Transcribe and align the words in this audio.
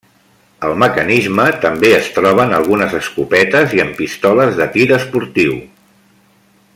El 0.67 0.71
mecanisme 0.83 1.45
també 1.65 1.91
es 1.97 2.09
troba 2.15 2.47
en 2.49 2.55
algunes 2.61 2.97
escopetes 3.01 3.77
i 3.79 3.83
en 3.87 3.95
pistoles 4.03 4.59
de 4.63 4.71
tir 4.79 4.89
esportiu. 5.01 5.57